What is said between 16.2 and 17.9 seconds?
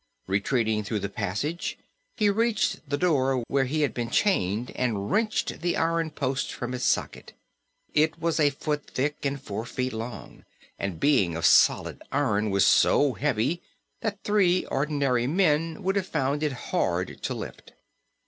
it hard to lift.